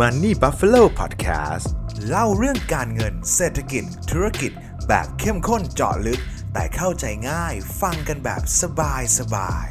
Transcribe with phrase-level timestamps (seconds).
[0.00, 1.66] Money Buffalo Podcast
[2.08, 4.52] เล่าเรื่องการเงินเศรษฐกิจ ธุรกิจ
[4.88, 6.20] แบบเข้มข้นเจาะลึก
[6.52, 9.66] แต่เข้าใจง่ายฟังกันแบบสบายสบาย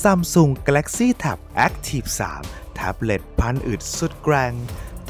[0.00, 2.08] Samsung Galaxy Tab Active
[2.40, 4.52] 3 แท็บเล็ตพันอึดสุดแกร่ง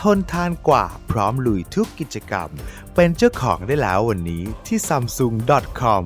[0.01, 2.49] ทนทานกว่าพร้อมลุยทุกกิจกรรม
[2.95, 6.05] เป็นเจ้าของได้แล้ววันนี้ที่ samsung.com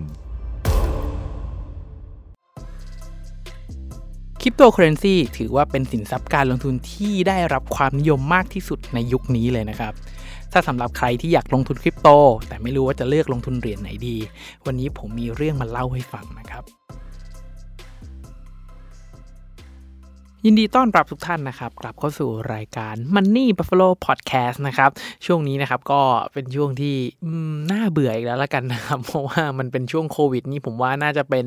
[4.42, 9.92] คริปโตเคอเรนซีถือว่าเป็นสินทรัพย์การลงทุนที่ได้รับความนิยมมากที่สุดในยุคนี้เลยนะครับ
[10.52, 12.08] ถ้าสำหรับใครที่อยากลงทุนคริปโต
[12.48, 14.16] แต่ไม่รู้ว่าจะเลือกลงทุนเหรียญไหนดี
[14.66, 16.64] วันนี้ผมมีเรื่องมาเล่าให้ฟังนะครับ
[20.44, 24.90] ยินดีต้อนรับทุกท่านนะครับ กลับเข้าสู่รายการ Money Buffalo Podcast นะครับ
[25.26, 26.00] ช่วงนี้นะครับก็
[26.32, 26.96] เป็นช่วงที่
[27.70, 31.46] น่าเบื่ออีกแล้วละกันนะครับ เพราะว่ามันเป็นช่วงโควิดนี่ผมว่าน่าจะเป็น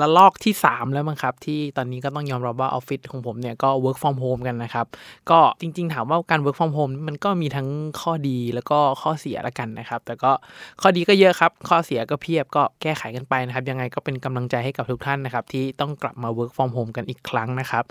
[0.00, 4.86] ละลอกที่ 3 แล้วมั้งครับ ที่ตอนนี้ก็ต้องยอมรับว่าออฟฟิศของผมเนี่ยก็ work from home กันนะครับ
[5.30, 7.68] ก็จริง ๆ ถามว่าการ work from home มันก็มีทั้ง
[8.00, 10.32] ข้อดีแล้วก็ข้อเสียละกันนะครับ แต่ก็
[10.80, 17.84] ข้อดีก็เยอะครับ ข้อเสียก็เพียบก็แก้ไขกันไปนะครับ ยังไงก็เป็นกำลังใจให้กับทุกท่านนะครับ ที่ต้องกลับมา work from home กันอีกครั้งนะครับ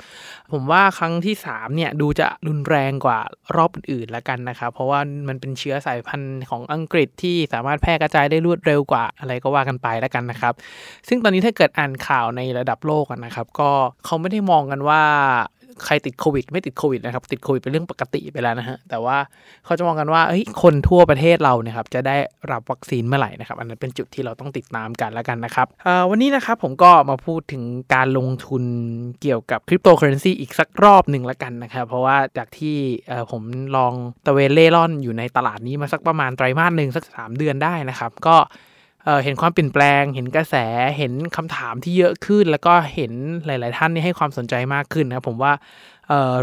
[0.52, 3.20] ผมว่าครั้งที่3เนี่ยดูจะรุนแรงกว่า
[3.56, 10.54] รอบอื่นๆละกันนะครับ เพราะว่ามันเป็นเชื้อสายพันธุ์ของอังกฤษที่สามารถแพร่กระจายได้รวดเร็วกว่าอะไรก็ว่ากันไปละกันนะครับ
[11.08, 13.70] ซึ่งตอนนี้ถ้าเกิดอ่านข่าวในระดับโลกนะครับ ก็
[14.06, 15.02] เขาไม่ได้มองกันว่า
[15.86, 19.18] ใครติดโควิด ไม่ติดโควิดนะครับ ติดโควิดเป็นเรื่องปกติไปแล้วนะฮะ แต่ว่า
[19.66, 22.18] เขาจะมองกันว่าเฮ้ยคนทั่วประเทศเราเนี่ยครับจะได้
[22.52, 25.68] รับวัคซีนเมื่อไหร่นะครับ อันนั้นเป็นจุดที่เราต้องติดตามกันแล้วกันนะครับ
[26.10, 28.64] วันนี้นะครับผมก็มาพูดถึงการลงทุน
[29.22, 32.78] เกี่ยวกับคริปโตเคอเรนซีอีกสักรอบหนึ่งแล้วกันนะครับ เพราะว่าจากที่
[33.32, 33.42] ผม
[33.76, 33.94] ลอง
[34.26, 38.38] ตะเวนเล่ร่อนอยู่ในตลาดนี้มาสักประมาณไตรมาสหนึ่งสัก 3 เดือนได้นะครับ ก็
[39.24, 40.56] เห็นความเปลี่ยนแปลง เห็นกระแส
[40.98, 43.12] เห็นคำถามที่เยอะขึ้น แล้วก็เห็น
[43.46, 45.54] หลาย ๆ ท่านนี่ให้ความสนใจมากขึ้นนะผมว่า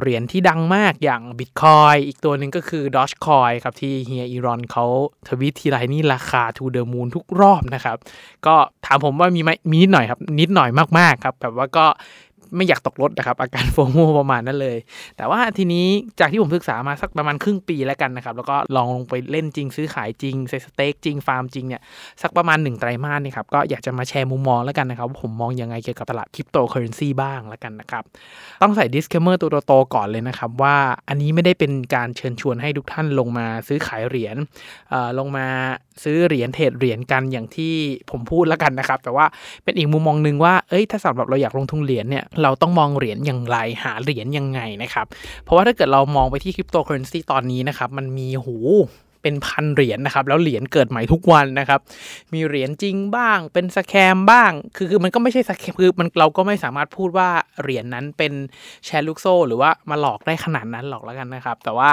[0.01, 4.85] เหรียญที่ดังมากอย่าง Bitcoin อีกตัวหนึ่งก็คือ Dogecoin ครับที่เฮียอีรอนเขา
[5.29, 7.97] ทวิตทีไรนี่ราคา to the moon ทุกรอบนะครับ
[8.47, 8.55] ก็
[8.87, 11.87] ถามผมว่ามีไหมมีนิดหน่อยครับ นิดหน่อยมาก ๆ ครับ แบบว่าก็
[12.57, 14.79] ไม่อยากตกรถนะครับ อาการโฟโมประมาณนั้นเลย
[15.17, 15.87] แต่ว่าทีนี้
[16.21, 21.83] จากที่ผมศึกษามาสักประมาณครึ่งปีแล้วกันนะครับ แล้วก็ลองลงไปเล่นจริงซื้อขายจริงใส่สเต็กจริงฟาร์มจริงเนี่ย
[22.23, 28.03] สักประมาณ1ไตรมาสนี่ครับก็อยากจะมาแชร์มุมมองแล้วกันนะครับว่าผมมองยังไงเกี่ยวกับตลาดคริปโตเคอร์เรนซีบ้างแล้วกันนะครับ
[28.63, 30.77] ต้องใส่ disclaimer ตัวโตๆก่อนเลยนะครับว่า
[31.09, 34.37] อันนี้ไม่ได้เป็นการเชิญชวนให้ทุกท่านลงมาซื้อขายเหรียญ
[34.91, 35.47] เออลงมา
[36.03, 37.75] ซื้อเหรียญเทรดเหรียญกันอย่างที่
[38.11, 39.27] ผมพูดแล้วกันนะครับ แต่ว่า
[39.65, 45.07] เป็นอีกมุมมองหนึ่งว่าเอ้ยถ้าสำหรับเราอยากลงทุนเหรียญเนี่ยเราต้องมองเหรียญอย่างไร หาเหรียญยังไงนะครับ
[45.45, 48.57] เพราะว่าถ้าเกิดเรามองไปที่คริปโตเคอร์เรนซีตอนนี้นะครับ มันมีหู
[49.25, 51.81] เป็นพันเหรียญนะครับ แล้วเหรียญเกิดใหม่ทุกวันนะครับ
[52.33, 57.29] มีเหรียญจริงบ้าง เป็น scam บ้าง คือคือมันก็ไม่ใช่ scam คือมันเราก็ไม่สามารถพูดว่า
[57.63, 58.33] เหรียญนั้นเป็น
[58.85, 61.91] แชร์ลูกโซ่ หรือว่ามาหลอกได้ขนาดนั้นหรอกแล้วกันนะครับ แต่ว่า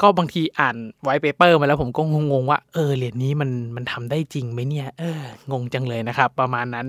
[0.00, 2.02] ก็บางทีอ่าน white paper มาแล้วผมก็
[2.32, 6.86] งงๆว่าเออเหรียญนี้มันมันทำได้จริงไหมเนี่ยเอองงจังเลยนะครับ ประมาณนั้น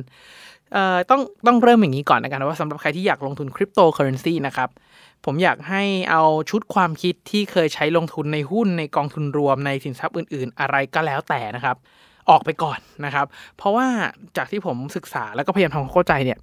[1.10, 4.70] ต้องต้องเริ่มอย่างนี้ก่อนนะครับว่าสำหรับใครที่อยากลงทุนคริปโตเคอร์เรนซีนะครับ
[5.26, 11.78] ผมอยากให้เอาชุดความคิดที่เคยใช้ลงทุนในหุ้นในกองทุนรวมในสินทรัพย์อื่น ๆ อะไรก็แล้วแต่นะครับ
[12.30, 13.26] ออกไปก่อนนะครับ
[13.58, 13.88] เพราะว่า
[14.38, 16.38] จากที่ผมศึกษาแล้วก็พยายามทำความเข้าใจเนี่ย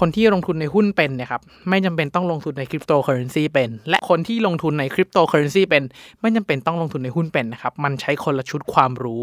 [0.00, 5.82] คนที่ลงทุนในหุ้นเป็นนะครับไม่จำเป็นต้องลงทุนในคริปโตเคอร์เรนซีเป็น และคนที่ลงทุนในคริปโตเคอร์เรนซีเป็น
[6.20, 9.22] ไม่จำเป็นต้องลงทุนในหุ้นเป็นนะครับ มันใช้คนละชุดความรู้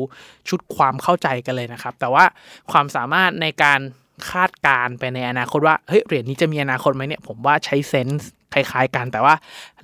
[0.49, 2.23] ชุดความเข้าใจกันเลยนะครับ แต่ว่า
[2.71, 3.79] ความสามารถในการ
[4.29, 9.35] คาดการ์ไปในอนาคตว่าเฮ้ยเหรียญนี้จะมีอนาคตไหมเนี่ยผมว่าใช้เซนส์คล้ายๆกันแต่ว่า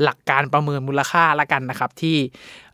[0.04, 2.16] หลักการประเมินมูลค่าละกันนะครับ ที่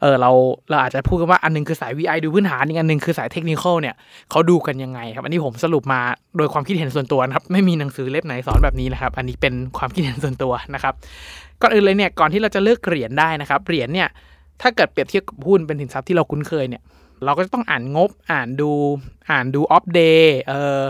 [0.01, 0.31] เออเรา
[0.69, 3.95] เราอาจจะพูดกันว่าอันหนึงคือสาย VI ดูพื้นฐานอีกอันหนึงคือสายเทคนิคอลเนี่ย
[4.31, 5.99] เขาดูกันยังไงครับ อันนี้ผมสรุปมา
[6.37, 10.93] โดยความคิดเห็นส่วนตัวนะครับ ไม่มีหนังสือเล่มไหนสอนแบบนี้นะครับ อันนี้เป็นความคิดเห็นส่วนตัวนะครับ
[11.61, 14.07] ก่อนอื่นเลยเนี่ยก่อนที่เราจะเลือกเหรียญได้นะครับเหรียญเนี่ย
[14.61, 16.81] ถ้าเกิดเปรียบเทียบกับหุ้นเป็นสินทรัพย์ที่เราคุ้นเคยเนี่ย
[17.23, 18.71] เราก็จะต้องอ่านงบอ่านดู
[19.31, 20.81] อ่านดู Opp Day เออ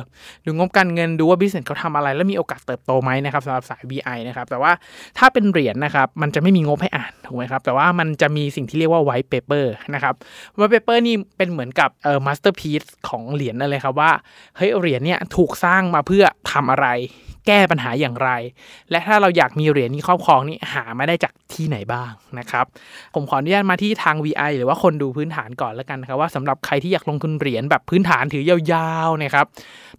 [0.46, 4.72] ดูงบการเงินดูว่า business เขาทำอะไร แล้วมีโอกาสเติบโตไหมนะครับสำหรับสาย BI นะครับแต่ว่า
[5.18, 10.14] ถ้าเป็นเหรียญนะครับมันจะไม่มีงบให้อ่านถูกไหมครับแต่ว่ามันจะมีสิ่งที่เรียกว่า white paper นะครับ
[10.58, 14.12] white paper นี่เป็นเหมือนกับเออ masterpiece ของเหรียญนั่นเลยครับว่า
[14.58, 16.88] เฮ้ยเหรียญเนี่ยถูกสร้างมาเพื่อทำอะไร
[17.48, 18.30] แก้ปัญหาอย่างไร
[18.92, 22.66] และถ้าเราอยากมีเหรียญนี้ครอบครองนี่หามาได้จากที่ไหนบ้างนะครับ
[23.16, 29.46] ผมขออนุญาตมาที่ทาง VI หรือว่าคนดูพื้นฐานก่อนแล้วกันนะครับว่าสำหรับใครที่อยากลงทุนเหรียญแบบพื้นฐานถือยาวๆนะครับ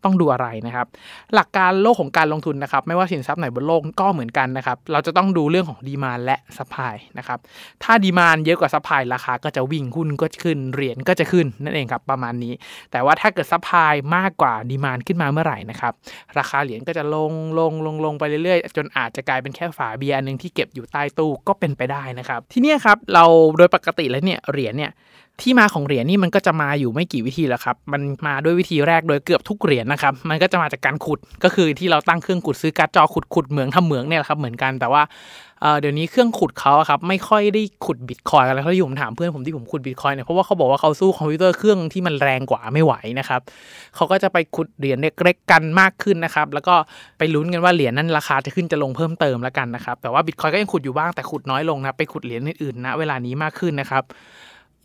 [0.05, 0.87] ต้องดูอะไรนะครับ
[1.35, 7.39] หลักการโลกของการลงทุนนะครับไม่ว่าสินทรัพย์ไหนบนโลกก็เหมือนกันนะครับเราจะต้องดูเรื่องของ demand และ supply นะครับ
[7.83, 12.53] ถ้า demand เยอะกว่า supply ราคาก็จะวิ่งหุ้นก็ขึ้นเหรียญก็จะขึ้นนั่นเองครับประมาณนี้
[12.93, 15.93] แต่ว่าถ้าเกิด supply มากกว่า demand ขึ้นมาเมื่อไหร่นะครับ
[16.39, 23.25] ราคาเหรียญก็จะลงลงลงลงไปเรื่อยๆ จนอาจจะกลายเป็นแค่ฝาเบียร์หนึ่งที่เก็บอยู่ใต้ตู้ก็เป็นไปได้นะครับ ที่นี่ครับเรา
[23.59, 24.93] โดยปกติแล้วเนี่ยเหรียญเนี่ย
[25.43, 35.03] ที่มาของเหรียญนี่มันก็จะมาอยู่ไม่กี่วิธีแล้วครับ มันมาด้วยวิธีแรกโดยเกือบทุกเหรียญนะครับ มันก็จะมาจากการขุด ก็คือที่เราตั้งเครื่องขุดซื้อการ์ดจอขุดขุดเหมืองทำเหมืองเนี่ยครับเหมือนกัน แต่ว่า
[35.81, 43.41] เดี๋ยวนี้เครื่องขุดเขาครับไม่ค่อยได้ขุดบิตคอยน์อะไรเขาที่ผมถามเพื่อนผมที่ผมขุดบิตคอยน์เนี่ยเพราะว่าเขาบอกว่าเขาสู้คอมพิวเตอร์เครื่องที่มันแรงกว่าไม่ไหวนะครับ
[43.97, 46.75] เขาก็จะไปขุดเหรียญเล็กๆกันมากขึ้นนะครับ แล้วก็
[47.19, 54.05] ไปลุ้นกันว่าเหรียญนั้นราคาจะขึ้นจะลงเพิ่มเติมแล้วกันนะครับ แต่ว่าบิตคอยก็ยังขุดอยู่บ้างแต่ขุดน้อยลงนะไปขุดเหรียญอื่นๆนะเวลานี้มากขึ้นนะครับ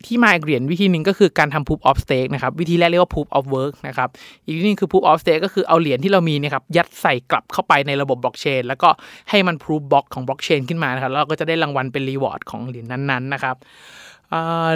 [0.07, 4.09] ที่มาเหรียญวิธีหนึ่งก็คือการทำ proof of stake นะครับวิธีแรกเรียกว่า proof of work นะครับ
[4.45, 8.89] อีกวิธีนึงคือ proof of stake ก็คือเอาเหรียญที่เรามีเนี่ยครับยัดใส่กลับเข้าไปในระบบบล็อกเชนแล้วก็
[9.29, 13.55] ให้มัน proof block ของบล็อกเชนขึ้นมานะครับแล้วเราก็จะได้รางวัลเป็น reward ของเหรียญนั้นๆนะครับ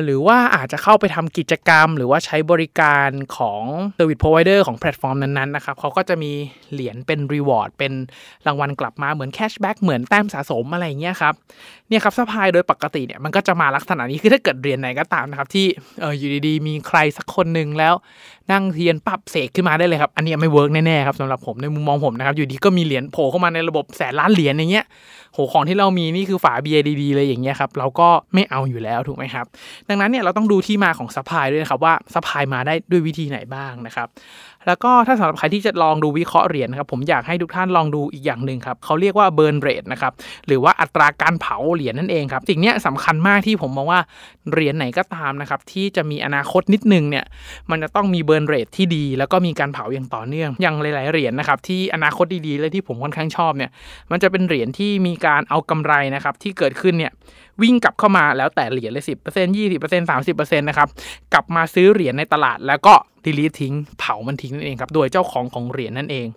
[0.04, 3.62] หรือว่าอาจจะเข้าไปทำกิจกรรม หรือว่าใช้บริการของ
[3.98, 6.32] Service Provider ของแพลตฟอร์มนั้นๆนะครับเขาก็จะมี
[6.72, 7.94] เหรียญเป็น Reward เป็น
[8.48, 11.34] รางวัลกลับมาเหมือน cashback เหมือนแต้มสะสมอะไรเงี้ยครับ
[11.90, 15.66] เนี่ยครับ supply โดยปกติเนี่ยมันก็จะมาลักษณะนี้คือถ้าเกิดเหรียญไหนก็ตามนะครับที่
[16.00, 17.94] เอออยู่ดีๆ มีใครสักคนหนึ่งแล้ว
[18.52, 24.86] นั่งเทียนปั๊บเสกขึ้นมาได้เลยครับ อันนี้ไม่ work แน่ๆครับสำหรับผมในมุมมองผมนะครับ อยู่ดีก็มีเหรียญโผล่เข้ามาในระบบแสนล้านเหรียญอย่างเงี้ย
[25.34, 29.46] โหของที่เรามีนี่คือฝาเบียร์ดีๆเลยอย่างเงี้ยครับเราก็ไม่เอาอยู่แล้วถูกไหมครับ
[29.90, 34.08] ดังนั้นเนี่ยเราต้องดูที่มาของ supply ด้วยนะครับว่า supply มาได้ด้วยวิธีไหนบ้างนะครับ
[34.68, 40.14] แล้วก็ถ้าสำหรับใครที่จะลองดูวิเคราะห์เหรียญนะครับผมอยากให้ทุกท่านลองดูอีกอย่างหนึ่งครับเขาเรียกว่า burn rate นะครับ
[40.48, 44.02] หรือว่าอัตราการเผาเหรียญนั่นเองครับสิ่งนี้สำคัญมากที่ผมมองว่า
[44.52, 47.26] เหรียญไหนก็ตามนะครับที่จะมีอนาคตนิดนึงเนี่ย
[47.72, 53.72] มันจะต้องมี burn rate ที่ดี แล้วก็มีการเผาอย่างต่อเนื่องอย่างหลาย ๆเหรียญนะครับที่อนาคตดีๆเลยที่ผมค่อนข้างชอบเนี่ย
[54.12, 57.12] มันจะเป็นเหรียญที่มีการเอากำไรนะครับที่เกิดขึ้นเนี่ย
[57.62, 60.90] วิ่งกลับเข้ามาแล้วแต่เหรียญเลยสิบเปอร์เซ็นต์ยี่สิบเปอร์เซ็นต์สามสิบเปอร์เซ็นต์นะครับ
[61.34, 62.94] กลับมาซื้อเหรียญในตลาดแล้วก็
[63.26, 66.28] delete ทิ้ง เผามันทิ้งนั่นเองครับ โดยเจ้าของของเหรียญนั่นเอง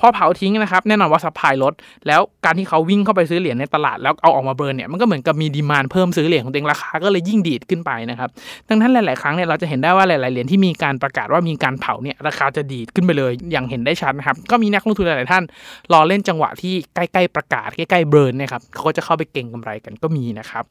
[0.00, 1.72] พอเผาทิ้งนะครับ แน่นอนว่า supply ลด
[2.06, 8.28] แล้วการที่เขาวิ่งเข้าไปซื้อเหรียญในตลาดแล้วเอาออกมา burn เนี่ย มันก็เหมือนกับมี demand เพิ่มซื้อเหรียญของตัวเองราคาก็เลยยิ่งดีดขึ้นไปนะครับ
[8.68, 15.44] ดังนั้นหลาย ๆ ครั้งเนี่ยเราจะเห็นได้ว่าหลาย ๆ เหรียญที่มีการประกาศว่ามีการเผาเนี่ยราคาจะดีดขึ้นไปเลย อย่างเห็นได้ชัดนะครับ ก็มีนักลงทุนหลาย ๆ ท่าน
[15.92, 20.64] รอเล่นจังหวะที่ใกล้ ๆ ประกาศใกล้ ๆ burn นะครับเขาก็จะเข้าไปเก็งกำไรกันก็มีนะครับ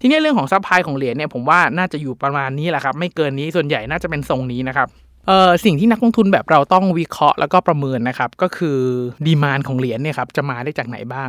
[0.00, 4.88] ทีนี้เรื่องของ supply ของเหรียญเนี่ยผมว่าน่าจะอยู่ประมาณนี้แหละครับ ไม่เกินนี้ส่วนใหญ่น่าจะเป็นทรงนี้นะครับ
[5.28, 8.78] เอ่อสิ่งที่นักลงทุนแบบเราต้องวิเคราะห์แล้วก็ประเมินนะครับ ก็คือ
[9.26, 11.28] demand ของเหรียญเนี่ยครับจะมาได้จากไหนบ้าง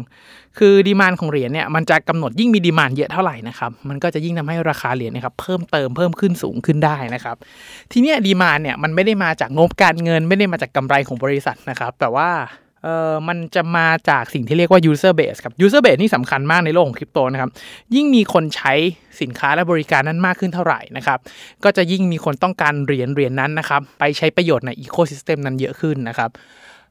[0.58, 7.36] คือ demand ของเหรียญเนี่ยมันจะกำหนดยิ่งมี demand เยอะเท่าไหร่นะครับมันก็จะยิ่งทำให้ราคาเหรียญนะครับเพิ่มเติมเพิ่มขึ้นสูงขึ้นได้นะครับ
[7.92, 12.30] ทีนี้ demand เนี่ยมันไม่ได้มาจากงบการเงิน ไม่ได้มาจากกำไรของบริษัทนะครับ แต่ว่า
[12.84, 17.50] เอ่อมันจะมาจากสิ่งที่เรียกว่า user base ครับ user base นี่สำคัญมากในโลกของคริปโตนะครับ
[17.96, 18.74] ยิ่งมีคนใช้
[19.22, 21.20] สินค้าและบริการนั้นมากขึ้นเท่าไหร่นะครับ
[21.64, 26.30] ก็จะยิ่งมีคนต้องการเหรียญเหรียญนั้นนะครับ ไปใช้ประโยชน์ในอีโคซิสเต็มนั้นเยอะขึ้นนะครับ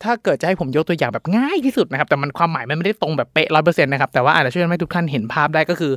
[0.02, 5.93] ถ้าเกิดจะให้ผมยกตัวอย่างแบบง่ายที่สุดนะครับ แต่มันความหมายมันไม่ได้ตรงแบบเป๊ะร้อยเปอร์เซ็นต์นะครับ แต่ว่าอาจจะช่วยให้ทุกท่านเห็นภาพได้ก็คือ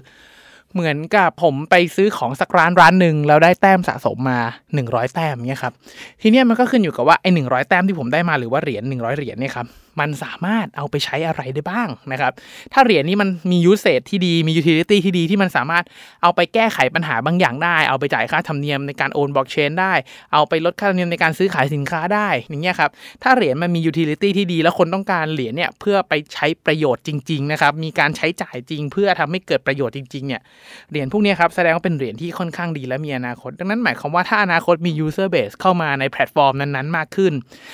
[0.74, 4.40] เหมือนกับผมไปซื้อของสักร้านร้านหนึ่งแล้วได้แต้มสะสมมา
[4.78, 5.74] 100 แต้มเนี่ยครับ
[6.22, 9.66] ทีเนี้ยมันก็ขึ้นอยู่กับว่าไอ้หนึ่งแต้มที่ผมได้มาหรือว่าเหรียญ100เหรียญเนี่ยครับ
[10.00, 12.34] มันสามารถเอาไปใช้อะไรได้บ้างนะครับ
[12.74, 15.84] ถ้าเหรียญนี้มันมียูเซสที่ดีมี utility ที่ดีที่มันสามารถ
[16.24, 19.94] เอาไปแก้ไขปัญหาบางอย่างได้ เอาไปจ่ายค่าธรรมเนียมในการโอนบล็อกเชนได้
[20.34, 22.92] เอาไปลดค่าธรรมเนียมในการซื้อขายสินค้าได้อย่างเงี้ยครับ
[23.24, 30.42] ถ้าเหรียญมันมี utility ที่ดี แล้วคนต้องการเหรียญเนี่ยเพื่อไปใช้ประโยชน์จริงๆนะครับ มีการใช้จ่ายจริง เพื่อทำให้เกิดประโยชน์จริงๆเนี่ย
[30.90, 37.34] เหรียญพวกนี้ครับแสดงว่าเป็นเหรียญที่ค่อนข้างดีและมีอนาคต ดังนั้นหมายความว่าถ้าอนาคตมี user base เข้ามาในแพลตฟอร์มนั้นๆมากขึ้น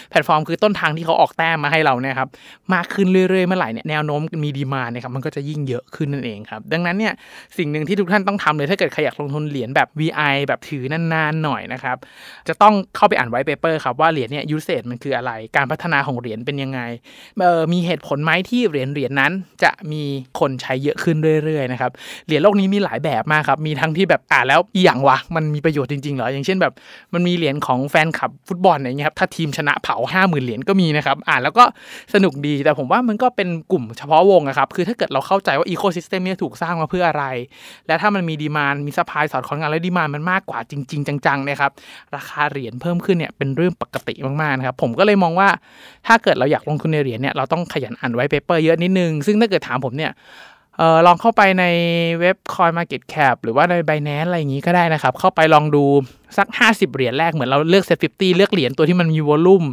[0.10, 2.30] แพลตฟอร์มคือต้นทางที่เขาออกแต้มมาให้เราเนี่ยครับ
[2.74, 7.14] มากขึ้นเรื่อยๆเมื่อไหร่เนี่ยแนวโน้มมีดีมาเนี่ยครับมันก็จะยิ่งเยอะขึ้นนั่นเองครับดังนั้นเนี่ย
[7.58, 11.98] สิ่งหนึ่งที่ทุกท่านต้องทำเลยถ้าเกิดใครอยากลงทุนเหรียญแบบ VI แบบถือนานๆหน่อยนะครับ
[12.48, 16.80] จะต้องเข้าไปอ่าน white paper ครับว่าเหรียญเนี่ยยูเซ e มันคืออะไร การพัฒนาของเหรียญเป็นยังไง
[17.40, 19.32] เออมีเหตุผลไหมที่เหรียญเหรียญนั้น
[19.64, 20.04] จะมี
[20.40, 21.92] คนใช้เยอะขึ้นเรื่อยๆนะครับ
[22.26, 26.74] เหรียญโลกนี้มีหลายแบบมากครับมีทั้งที่แบบอ่านแล้วอย่างวะมันมีประโยชน์จริงๆเหรออย่างเช่นแบบ
[27.14, 31.64] มันมีเหรียญของแฟนคลับฟุตบอลอย่างเงี้ยครับถ้าทีมชนะเผาห้าหมื่นเหรียญก็มีนะครับอ่านแล้วก็
[32.14, 37.26] สนุกดี แต่ผมว่ามันก็เป็นกลุ่มเฉพาะวงนะครับ คือถ้าเกิดเราเข้าใจว่า ecosystem นี้ถูกสร้างมาเพื่ออะไร
[37.88, 41.72] และถ้ามันมี demand มี supply สอดคล้องกันแล้ว demand มันมากกว่าจริง ๆ จังๆเนี่ยครับ
[42.16, 45.50] ราคาเหรียญเพิ่มขึ้นเนี่ยเป็นเรื่องปกติมากๆนะครับ ผมก็เลยมองว่า
[46.08, 50.12] ถ้าเกิดเราอยากลงทุนในเหรียญเนี่ยเราต้องขยันอ่าน white paper เยอะนิดนึง ซึ่งถ้าเกิดถามผมเนี่ย
[50.78, 51.66] เออลองเข้าไปใน
[52.20, 55.84] เว็บ Coin Market Cap หรือว่าใน Binance อะไรอย่างนี้ก็ได้นะครับ เข้าไปลองดู
[56.38, 59.64] สัก 50 เหรียญแรกเหมือนเราเลือกเซ็ตฟิเลือกเหรียญตัวที่มันมีวอลลุ่ม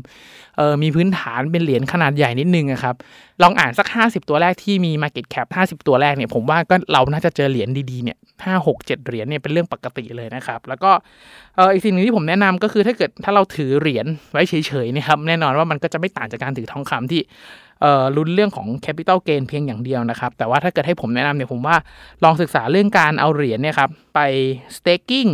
[0.57, 2.95] เออมีพื้นฐานเป็นเหรียญขนาดใหญ่นิดนึงนะครับ
[3.43, 10.91] ลองอ่านสัก 50 ตัวแรกที่มี Market Cap 50 ตัวแรกเนี่ยผมว่าก็เราน่าจะเจอเหรียญดีๆเนี่ยห้าหกเจ็ดเหรียญเนี่ยเป็นเรื่องปกติเลยนะครับ แล้วก็
[11.57, 17.21] เอออีกสิ่งหนึ่งที่ผมแนะนำก็คือถ้าเกิดถ้าเราถือเหรียญไว้เฉยๆนะครับแน่นอนว่ามันก็จะไม่ต่างจากการถือทองคำที่
[18.17, 21.77] ลุ้นเรื่องของ capital gain เพียงอย่างเดียวนะครับ แต่ว่าถ้าเกิดให้ผมแนะนำเนี่ยผมว่า
[22.25, 24.21] ลองศึกษาเรื่องการเอาเหรียญเนี่ยครับไป
[24.77, 25.31] staking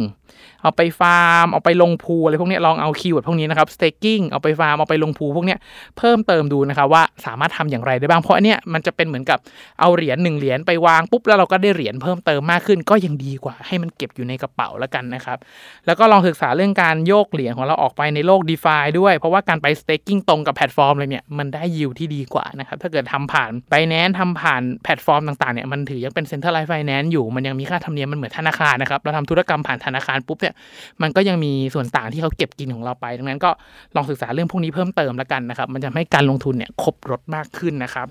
[0.62, 5.56] เอาไปฟาร์ม เอาไปลง pool อะไรพวกนี้ลองเอา keyword พวกนี้นะครับ staking เอาไปฟาร์ม เอาไปลง pool พวกนี้
[5.99, 9.38] เพิ่มเติมดูนะครับว่าสามารถทำอย่างไรได้บ้าง เพราะอันเนี้ยมันจะเป็นเหมือนกับ
[9.80, 15.38] เอาเหรียญหนึ่งเหรียญไปวางปุ๊บแล้วเราก็ได้เหรียญเพิ่มเติมมากขึ้น ก็ยังดีกว่าให้มันเก็บอยู่ในกระเป๋าแล้วกันนะครับ
[15.87, 26.70] แล้วก็ลองศึกษาเรื่องการโยกเหรียญของเราออกไปในโลก DeFi ด้วย เพราะว่าการไป staking ตรงกับแพลตฟอร์มเลยเนี่ยมันได้ยิวที่ดีกว่านะครับถ้าเกิดทำผ่าน b i n a n c e ทำผ่านแพลตฟอร์มต่างๆเนี่ยมันถือยังเป็น centralized
[26.72, 30.54] finance อยู่มันยังมีค่าธรรมเนียมมันเหมือนธนาคารนะครับเราทำธุรกรรมผ่านธนาคารปุ๊บเนี่ย
[31.02, 33.50] มันก็ยังมีส่วนต่างที่เขาเก็บกินของเราไป ดังนั้นก็
[33.96, 38.08] ลองศึกษาเรื่องพวกนี้เพิ่มเติมแล้วกันนะครับ มันจะให้การลงทุนเนี่ยครบรถมากขึ้นนะครับ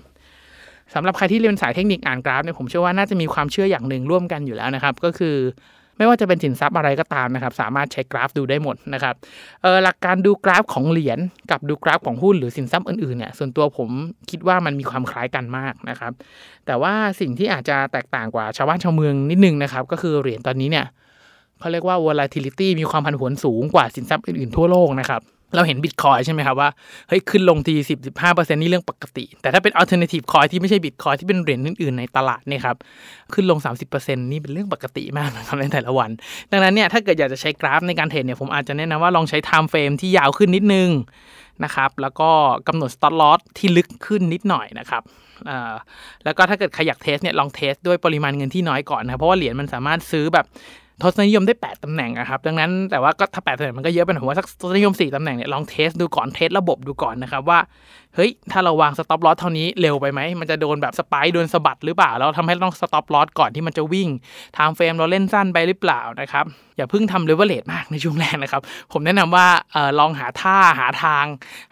[0.94, 5.36] สำหรับใครที่เรียนสายเทคนิคอ่านกราฟเนี่ยผมเชื่อว่าน่าจะมีความเชื่ออย่างหนึ่งร่วมกันอยู่แล้วนะครับ ก็คือ
[5.98, 9.14] ไม่ว่าจะเป็นสินทรัพย์อะไรก็ตามนะครับ สามารถใช้กราฟดูได้หมดนะครับ
[9.84, 11.18] หลักการดูกราฟของเหรียญ
[11.50, 13.88] กับดูกราฟของหุ้นหรือสินทรัพย์อื่นๆเนี่ยส่วนตัวผม
[14.30, 16.12] คิดว่ามันมีความคล้ายกันมากนะครับ
[16.66, 20.86] แต่ว่าสิ่งที่อาจจะแตกต่างกว่าชาวบ้านชาวเมืองนิดนึงนะครับ ก็คือเหรียญตอนนี้เนี่ย
[21.60, 25.22] เขาเรียกว่า volatility มีความผันผวนสูงกว่าสินทรัพย์อื่นๆทั่วโลกนะครับ
[25.54, 26.68] เราเห็นบิตคอยน์ใช่ไหมครับว่า
[27.08, 32.76] เฮ้ยขึ้นลงทีสิบสิบห้าเปอร์เซ็นนี่เรื่องปกติ แต่ถ้าเป็น alternative coin ที่ไม่ใช่บิตคอยน์ที่เป็นเหรียญอื่นๆในตลาดเนี่ยครับ
[33.34, 33.58] ขึ้นลง
[33.90, 36.10] 30%นี่เป็นเรื่องปกติมากนะครับในแต่ละวัน
[36.50, 40.90] ดังนั้นเนี่ยถ้าเกิดอยากจะใช้กราฟในการเทรดเนี่ยผมอาจจะแนะนำว่าลองใช้ time frame ที่ยาวขึ้นนิดนึง
[41.64, 42.30] นะครับแล้วก็
[42.68, 45.02] กำหนด stop loss ที่ลึกขึ้นนิดหน่อยนะครับ
[46.24, 50.46] แล้วก็ถ้าเกิดใครอยาก test เนี่ยลอง test ด้วยปริมาณเงินที่น้อยก่อนนะเพราะว่าเหรียญมันสามารถซื้อแบบ
[51.02, 57.58] ทศนิยมได้ 8ตำแหน่งนะครับ ดังนั้นแต่ว่าก็ถ้า8ตำแหน่งมันก็เยอะไปหน่อยผมว่าสักทศนิยม 4ตำแหน่งเนี่ยลอง test ดูก่อน test ระบบดูก่อนนะครับว่า
[58.14, 64.08] เฮ้ย ถ้าเราวาง stop loss เท่านี้เร็วไปไหม มันจะโดนแบบ spike โดนสะบัดหรือเปล่า แล้วทำให้ต้อง stop loss ก่อนที่มันจะวิ่ง
[64.54, 68.62] time frame เราเล่นสั้นไปหรือเปล่านะครับ อย่าเพิ่งทำเลเวลเลตมากในช่วงแรกนะครับ
[68.92, 71.24] ผมแนะนำว่าออลองหาท่าหาทาง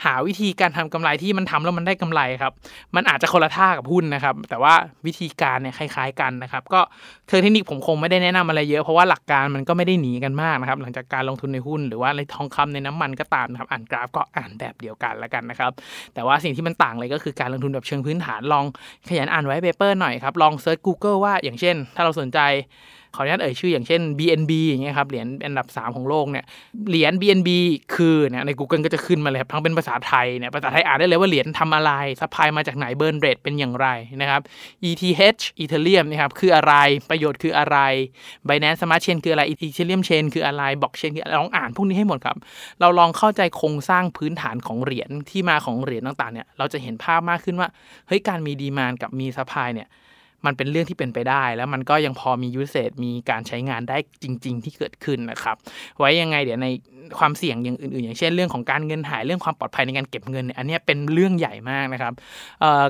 [0.05, 2.53] หาวิธีการทำกำไรที่มันทำแล้วมันได้กำไรครับ
[2.97, 4.75] มันอาจจะคนละท่ากับหุ้นนะครับ แต่ว่า
[5.07, 6.81] วิธีการเนี่ยคล้าย ๆกันนะครับ ก็
[7.27, 15.73] เทอเทคนิคผมคงไม่ได้แนะนำอะไรเยอะเพราะว่าหลักการมันก็ไม่ได้หนีกันมากนะครับ หลังจากการลงทุนในหุ้นหรือว่าในทองคำในน้ำมันก็ตามนะครับ อ่านกราฟก็อ่านแบบเดียวกันแล้วกันนะครับ
[16.15, 18.65] แต่ว่าสิ่งที่มันต่างเลยก็คือการลงทุนแบบเชิงพื้นฐานลอง
[19.09, 22.39] ขยันอ่าน white paper หน่อยครับ ลอง search Google ว่าอย่างเช่น ถ้าเราสนใจ
[23.15, 26.45] ขออนุญาตเอ่ยชื่ออย่างเช่น BNB อย่างเงี้ยครับเหรียญอันดับ 3 ของโลกเนี่ย
[26.89, 27.51] เหรียญ BNB
[27.95, 33.89] คือเนี่ยใน Google ก็จะขึ้นมาเลยครับทั้งเป็นภาษาไทยเนี่ยภาษาไทยอ่านได้เลยว่าเหรียญทำอะไรsupply มาจากไหน burn rate เป็นอย่างไร
[34.21, 34.41] นะครับ
[34.89, 36.75] ETH Ethereum นะครับคืออะไร
[37.11, 37.79] ประโยชน์คืออะไร
[38.49, 42.37] Binance Smart Chain คืออะไร Ethereum Chain คืออะไร Blockchain คืออะไรลองอ่านพวกนี้ให้หมดครับ
[42.81, 47.69] เราลองเข้าใจโครงสร้างพื้นฐานของเหรียญที่มาของเหรียญต่างๆเนี่ยเราจะเห็นภาพมากขึ้นว่า
[48.09, 49.89] เฮ้ยการมี demand กับมี supply เนี่ย
[50.47, 55.57] มันเป็นเรื่องที่เป็นไปได้ แล้วมันก็ยังพอมียูเซตมีการใช้งานได้จริง ๆ ที่เกิดขึ้นนะครับ
[55.99, 56.69] ไว้ยังไงเดี๋ยวใน
[57.19, 62.13] ความเสี่ยงอย่างอื่นๆ อย่างเช่นเรื่องของการเงินหายเรื่องความปลอดภัยในการเก็บเงินเนี่ยอันนี้เป็นเรื่องใหญ่มากนะครับ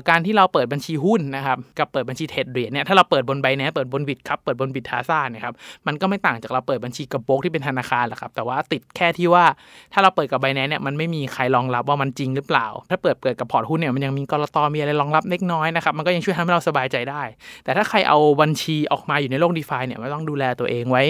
[0.09, 5.53] การที่เราเปิดบัญชีหุ้นนะครับกับเปิดบัญชีเทรดเหรียญเนี่ยถ้าเราเปิดบน Binance เปิดบน Bitkub เปิดบน Bitazza เนี่ยครับ
[5.87, 9.45] มันก็ไม่ต่างจากเราเปิดบัญชีกับโบรกที่เป็นธนาคารหรอกครับแต่ว่าติดแค่ที่ว่า
[9.93, 17.23] ถ้าเราเปิดกับ Binance เนี่ยมันไม่มีใครรองรับว่ามันจริงหรือเปล่า ถ้าเปิดเปิดกับพอร์ตหุ้นเนี่ยมันยังมีก.ล.ต.มีอะไรรองรับเล็กน้อยนะครับมันก็ยังช่วยทำให้เราสบายใจได้
[17.63, 21.03] แต่ถ้าใครเอาบัญชีออกมาอยู่ในโลก DeFi เนี่ยมันต้องดูแลตัวเองไว้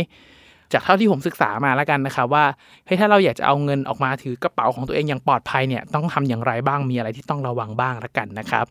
[0.74, 2.46] จากเท่าที่ผมศึกษามาแล้วกันนะครับว่า
[2.86, 8.68] เฮ้ยถ้าเราอยากจะเอาเงินออกมาถือกระเป๋าของตัวเองอย่างปลอดภัยเนี่ยต้องทำอย่างไรบ้างมีอะไรที่ต้องระวังบ้างละกันนะครับ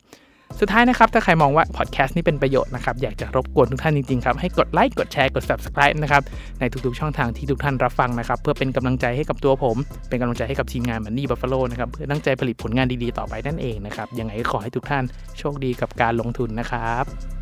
[0.59, 6.23] สุดท้ายนะครับ ถ้าใครมองว่าพอดแคสต์นี้เป็นประโยชน์นะครับ อยากจะรบกวนทุกท่านจริงๆครับ ให้กดไลค์กดแชร์กด subscribe นะครับ
[6.59, 9.77] ในทุกๆช่องทางที่ทุกท่านรับฟังนะครับ เพื่อเป็นกำลังใจให้กับตัวผม
[10.09, 15.03] เป็นกำลังใจให้กับทีมงานมันนี่บัฟฟาโลนะครับ เพื่อตั้งใจผลิตผลงานดีๆต่อไปนั่นเองนะครับ ยังไงก็ขอให้ทุกท่าน
[15.39, 17.38] โชคดีกับการลงทุนนะครับ